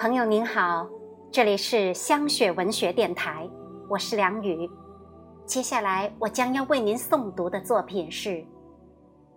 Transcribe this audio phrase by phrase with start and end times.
[0.00, 0.88] 朋友您好，
[1.28, 3.50] 这里是香雪文学电台，
[3.88, 4.70] 我是梁雨。
[5.44, 8.28] 接下来我将要为您诵读的作品是《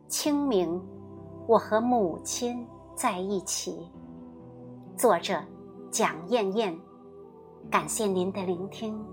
[0.07, 0.69] 清明》，
[1.47, 2.63] 我和母亲
[2.93, 3.89] 在一起。
[4.95, 5.41] 作者
[5.89, 6.79] 蒋艳艳，
[7.67, 9.03] 感谢您的聆听。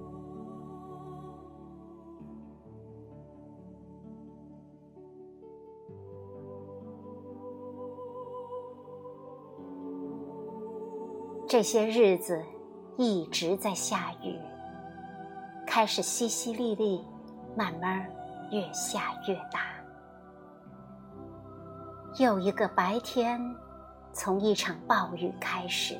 [11.58, 12.40] 这些日子
[12.96, 14.38] 一直在下雨，
[15.66, 17.02] 开始淅淅沥沥，
[17.56, 18.08] 慢慢
[18.52, 19.62] 越下越大。
[22.16, 23.40] 又一个白天，
[24.12, 25.98] 从一场暴雨开始。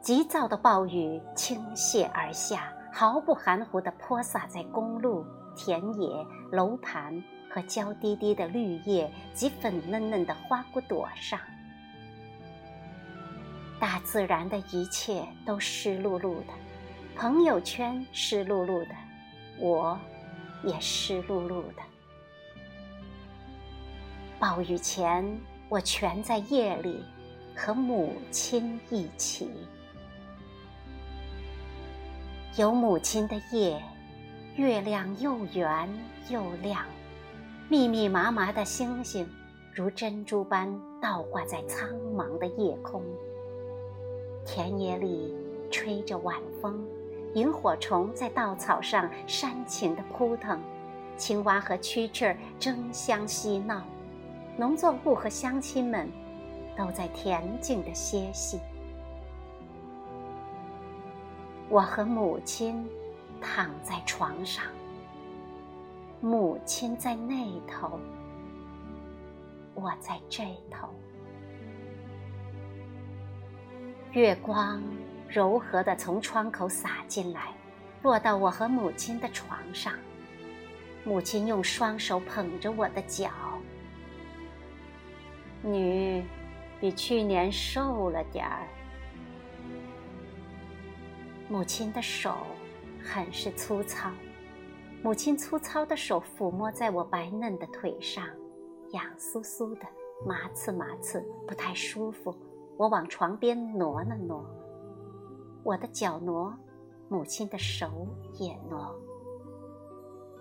[0.00, 11.38] 急躁的暴雨倾泻而下，毫不含糊地泼洒在公路、田野、楼盘和娇滴滴的绿叶及粉嫩嫩的花骨朵上。
[13.80, 16.52] 大自然的一切都湿漉漉的，
[17.16, 18.94] 朋友圈湿漉漉的，
[19.58, 19.98] 我
[20.62, 21.82] 也湿漉漉的。
[24.38, 25.24] 暴雨前，
[25.68, 27.04] 我全在夜里
[27.54, 29.50] 和母亲一起。
[32.56, 33.82] 有母亲的夜，
[34.56, 35.88] 月亮又圆
[36.28, 36.84] 又亮，
[37.68, 39.28] 密密麻麻的星星
[39.74, 43.02] 如珍珠般倒挂在苍茫的夜空。
[44.44, 45.34] 田野里
[45.70, 46.86] 吹着晚风，
[47.34, 50.60] 萤火虫在稻草上煽情的扑腾，
[51.16, 53.82] 青蛙和蛐蛐儿争相嬉闹，
[54.56, 56.08] 农作物和乡亲们
[56.76, 58.60] 都在恬静的歇息。
[61.70, 62.86] 我和母亲
[63.40, 64.62] 躺在床上，
[66.20, 67.98] 母亲在那头，
[69.74, 70.88] 我在这头。
[74.14, 74.80] 月光
[75.28, 77.52] 柔和地从窗口洒进来，
[78.00, 79.92] 落到我和母亲的床上。
[81.02, 83.28] 母亲用双手捧着我的脚。
[85.62, 86.22] 女，
[86.80, 88.68] 比去年瘦了点儿。
[91.48, 92.36] 母亲的手
[93.02, 94.12] 很是粗糙，
[95.02, 98.24] 母亲粗糙的手抚摸在我白嫩的腿上，
[98.92, 99.86] 痒酥酥的，
[100.24, 102.32] 麻刺麻刺，不太舒服。
[102.76, 104.44] 我往床边挪了挪，
[105.62, 106.52] 我的脚挪，
[107.08, 108.94] 母亲的手也挪。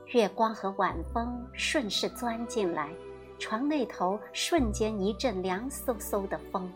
[0.07, 2.91] 月光和晚风顺势钻进来，
[3.38, 6.71] 床那头瞬间一阵凉飕飕的风。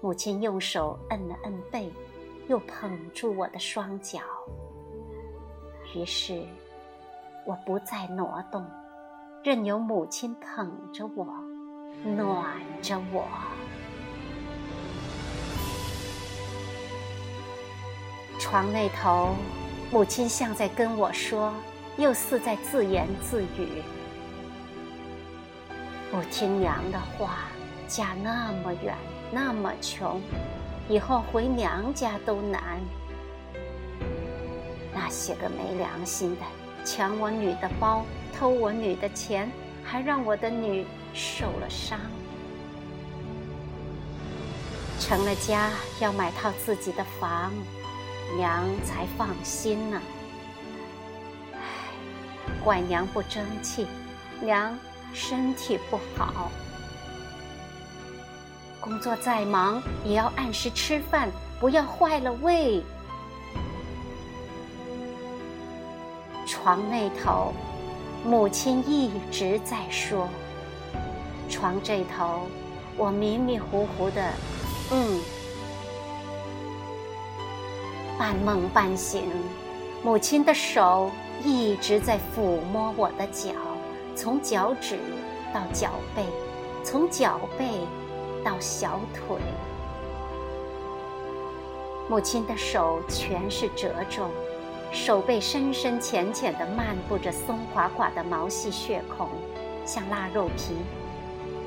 [0.00, 1.90] 母亲用手摁了摁背，
[2.46, 4.20] 又捧住我的双脚。
[5.94, 6.46] 于是，
[7.46, 8.64] 我不再挪动，
[9.42, 11.26] 任由母亲捧着我，
[12.04, 13.26] 暖着我。
[18.38, 19.36] 床那头，
[19.90, 21.52] 母亲像在跟我说，
[21.96, 23.82] 又似在自言自语
[26.10, 27.48] ：“不听娘的话，
[27.88, 28.94] 嫁那么远，
[29.30, 30.20] 那么穷，
[30.88, 32.80] 以后回娘家都难。
[34.92, 36.42] 那些个没良心的，
[36.84, 38.04] 抢我女的包，
[38.36, 39.50] 偷我女的钱，
[39.82, 40.84] 还让我的女
[41.14, 41.98] 受了伤。
[44.98, 45.70] 成了家，
[46.00, 47.52] 要买套自己的房。”
[48.36, 50.00] 娘才放心呢。
[51.52, 51.58] 唉，
[52.64, 53.86] 怪娘不争气，
[54.40, 54.76] 娘
[55.12, 56.50] 身体不好，
[58.80, 61.30] 工作再忙也要按时吃饭，
[61.60, 62.82] 不要坏了胃。
[66.46, 67.52] 床那头，
[68.24, 70.26] 母亲一直在说；
[71.48, 72.48] 床这头，
[72.96, 74.32] 我迷迷糊糊的，
[74.90, 75.20] 嗯。
[78.16, 79.24] 半梦半醒，
[80.02, 81.10] 母亲的手
[81.42, 83.52] 一直在抚摸我的脚，
[84.14, 84.98] 从脚趾
[85.52, 86.24] 到脚背，
[86.84, 87.66] 从脚背
[88.44, 89.36] 到小腿。
[92.08, 94.28] 母亲的手全是褶皱，
[94.92, 99.28] 手背深深浅浅地漫步着松垮垮的毛细血孔，
[99.84, 100.76] 像腊肉皮。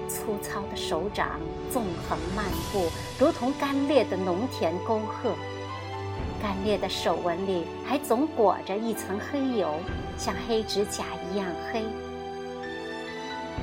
[0.08, 1.38] 粗糙的手掌
[1.70, 2.88] 纵横漫步，
[3.20, 5.36] 如同干裂的农田沟壑。
[6.42, 9.74] 干裂的手纹里还总裹着一层黑油，
[10.18, 11.84] 像黑指甲一样黑。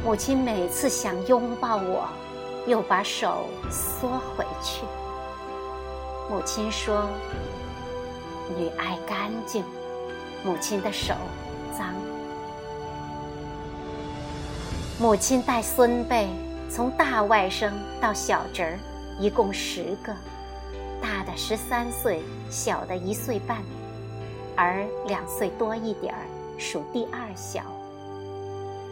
[0.05, 2.09] 母亲每次想拥抱我，
[2.67, 4.83] 又把手缩回去。
[6.31, 7.09] 母亲说
[8.59, 9.65] ：“女爱干净，
[10.45, 11.15] 母亲的手
[11.79, 11.95] 脏。”
[14.99, 16.29] 母亲带孙辈，
[16.71, 17.71] 从大外甥
[18.01, 18.79] 到小侄儿，
[19.19, 20.15] 一共十个。
[21.37, 23.63] 十三岁，小的一岁半，
[24.57, 26.21] 而两岁多一点儿
[26.59, 27.63] 属第二小。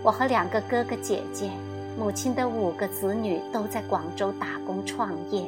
[0.04, 1.50] 我和两个哥哥姐姐，
[1.96, 5.42] 母亲的五个子女都在广州打工创业。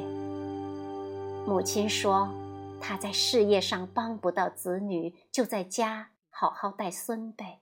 [1.45, 2.29] 母亲说，
[2.79, 7.59] 她在事业上帮不到子女，就在家好好带孙辈。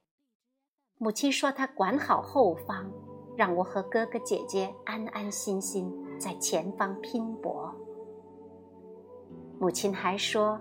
[0.99, 2.91] 母亲说，她管好后方，
[3.35, 7.73] 让我和哥哥姐姐安安心心在前方拼搏。
[9.63, 10.59] 母亲还说，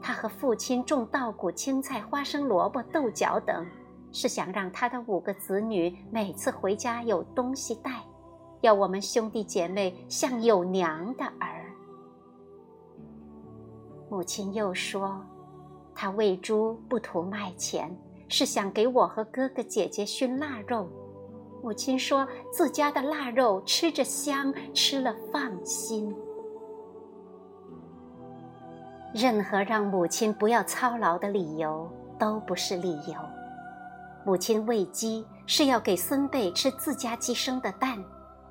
[0.00, 3.66] 她和父亲种稻谷、青菜、花生、萝卜、豆角等。
[4.12, 8.00] 是想让他的五个子女每次回家有东西带，
[8.60, 11.66] 要我们兄弟姐妹像有娘的儿。
[14.08, 15.20] 母亲又说，
[15.92, 17.92] 他喂猪不图卖钱，
[18.28, 20.88] 是想给我和哥哥姐姐熏腊肉。
[21.60, 26.14] 母亲说自家的腊肉吃着香，吃了放心。
[29.14, 31.88] 任何让母亲不要操劳的理由
[32.18, 33.14] 都不是理由。
[34.24, 38.02] 母亲喂鸡是要给孙辈吃自家鸡生的蛋，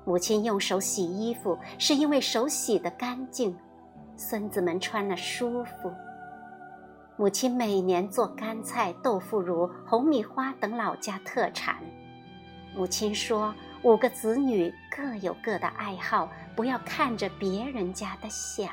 [0.06, 3.54] 母亲用手洗衣服是因为手洗得干净，
[4.16, 5.92] 孙子们穿了舒服。
[7.16, 11.76] 母亲每年做干菜、豆腐乳、红米花等老家特产。
[12.74, 16.26] 母亲说，五个子女各有各的爱好，
[16.56, 18.70] 不要看着别人家的想。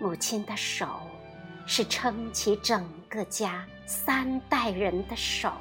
[0.00, 0.86] 母亲的手。
[1.66, 5.52] 是撑起整个家三代人的手，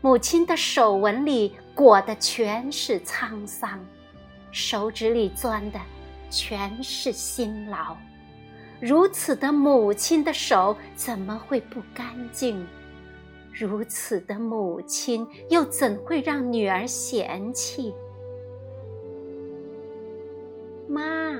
[0.00, 3.80] 母亲的手纹里裹的全是沧桑，
[4.52, 5.80] 手指里钻的
[6.30, 7.96] 全是辛劳。
[8.80, 12.64] 如此的母亲的手怎么会不干净？
[13.52, 17.92] 如此的母亲又怎会让女儿嫌弃？
[20.86, 21.36] 妈。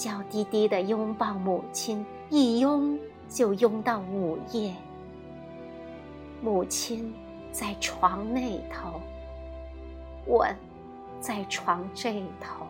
[0.00, 2.98] 娇滴滴的拥抱母亲，一拥
[3.28, 4.74] 就拥到午夜。
[6.40, 7.14] 母亲
[7.52, 8.98] 在床那头，
[10.24, 10.46] 我
[11.20, 12.66] 在床这头。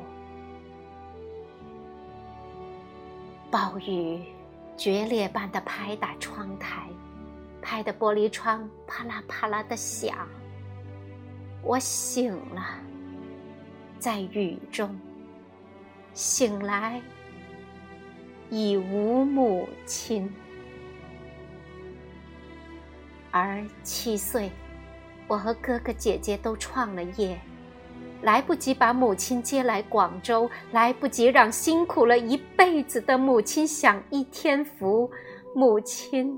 [3.49, 4.21] 暴雨
[4.77, 6.89] 决裂般的拍打窗台，
[7.63, 10.27] 拍得玻璃窗啪啦啪啦的响。
[11.63, 12.65] 我醒了，
[14.01, 14.99] 在雨中
[16.13, 17.01] 醒来。
[18.51, 20.29] 已无母亲，
[23.31, 24.51] 而七岁，
[25.29, 27.41] 我和哥哥姐姐都创了业，
[28.23, 35.09] 来不及把母亲接来广州，来不及让辛苦了一辈子的母亲享一天福，
[35.55, 36.37] 母亲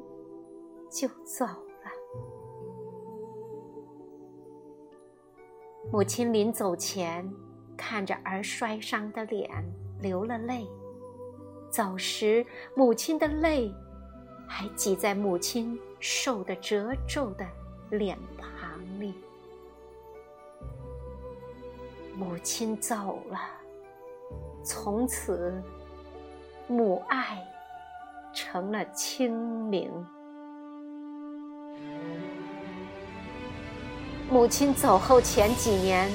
[0.90, 1.90] 就走了。
[5.90, 7.26] 母亲临走前，
[7.74, 9.50] 看着儿摔伤的脸，
[9.98, 10.68] 流了泪。
[11.72, 13.74] 走时，母亲的泪
[14.46, 17.46] 还挤在母亲瘦的褶皱的
[17.88, 19.14] 脸庞里。
[22.14, 23.40] 母亲走了，
[24.62, 25.62] 从此
[26.68, 27.42] 母爱
[28.34, 29.34] 成了清
[29.64, 29.90] 明。
[34.28, 36.06] 母亲走后前几年，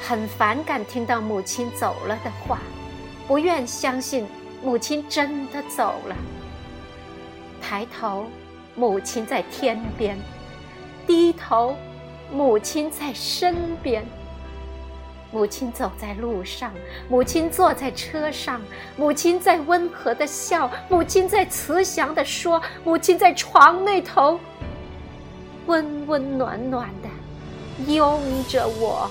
[0.00, 2.60] 很反感听到母亲走了的话，
[3.26, 4.24] 不愿相信。
[4.62, 6.16] 母亲真的走了。
[7.62, 8.26] 抬头，
[8.74, 10.16] 母亲在天边；
[11.06, 11.76] 低头，
[12.32, 14.04] 母亲在身边。
[15.32, 16.72] 母亲走在路上，
[17.08, 18.60] 母亲坐在车上，
[18.96, 24.40] 母亲在温和的笑，母亲在慈祥的说，母亲在床那头，
[25.66, 29.08] 温温暖暖的拥着我。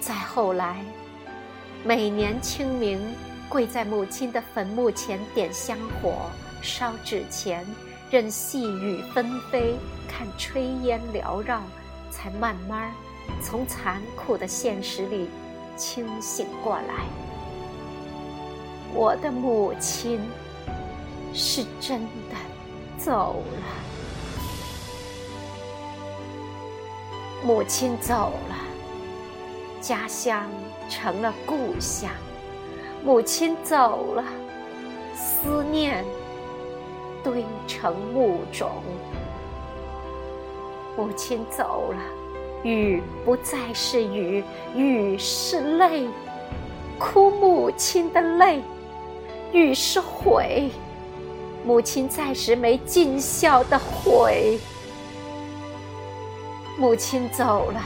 [0.00, 0.84] 再后来。
[1.84, 3.00] 每年清明，
[3.48, 6.30] 跪在母亲的坟墓前点香火、
[6.62, 7.66] 烧纸钱，
[8.08, 9.74] 任细雨纷飞，
[10.08, 11.60] 看炊烟缭绕，
[12.08, 12.92] 才慢慢
[13.42, 15.28] 从残酷的现实里
[15.76, 17.04] 清醒过来。
[18.94, 20.20] 我的母亲
[21.34, 22.36] 是真的
[22.96, 23.64] 走了，
[27.42, 28.56] 母亲走了，
[29.80, 30.48] 家乡。
[30.88, 32.10] 成了故乡，
[33.04, 34.24] 母亲走了，
[35.14, 36.04] 思念
[37.24, 38.70] 堆成墓冢。
[40.96, 41.98] 母亲走了，
[42.62, 46.08] 雨不再是雨，雨是泪，
[46.98, 48.62] 哭母亲的泪。
[49.52, 50.70] 雨是悔，
[51.64, 54.58] 母亲暂时没尽孝的悔。
[56.78, 57.80] 母亲走了。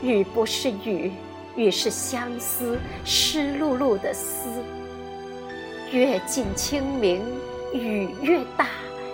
[0.00, 1.12] 雨不是雨，
[1.58, 4.48] 雨是相思，湿漉漉的思。
[5.90, 7.20] 越近清明，
[7.72, 8.68] 雨越大，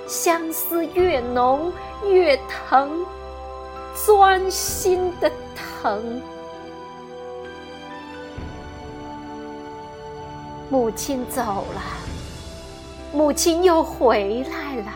[0.06, 1.72] 相思越浓，
[2.06, 3.06] 越疼，
[3.94, 6.20] 钻心的疼。
[10.68, 11.40] 母亲走
[11.72, 11.82] 了，
[13.10, 14.92] 母亲又回来了。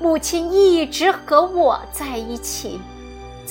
[0.00, 2.80] 母亲一直和我在一起，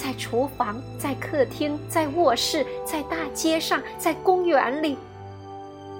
[0.01, 4.97] 在厨房，在客厅，在卧室，在大街上，在公园里。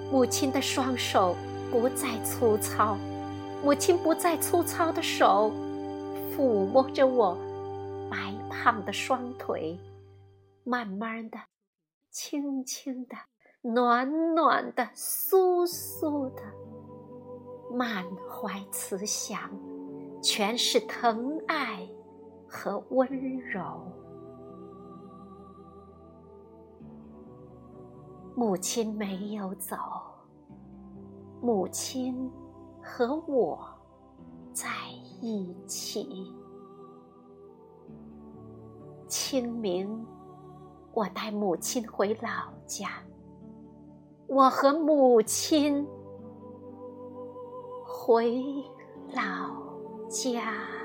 [0.10, 1.36] 母亲的双手
[1.70, 2.98] 不再粗糙，
[3.62, 5.51] 母亲不再粗糙的手
[6.32, 7.38] 抚摸着我
[8.10, 9.77] 白胖的双腿，
[10.63, 11.38] 慢慢的、
[12.10, 13.18] 轻轻的、
[13.62, 16.41] 暖暖的、酥酥的，
[17.75, 19.51] 满怀慈祥，
[20.24, 21.86] 全是疼爱
[22.50, 23.08] 和温
[23.39, 23.62] 柔。
[28.36, 29.75] 母亲没有走，
[31.41, 32.32] 母亲
[32.82, 33.60] 和我
[34.53, 34.68] 在
[35.22, 36.34] 一起。
[39.08, 40.06] 清明，
[40.94, 42.88] 我带母亲回老家，
[44.27, 45.86] 我和母亲
[47.86, 48.41] 回
[49.13, 49.22] 老
[50.08, 50.78] 家。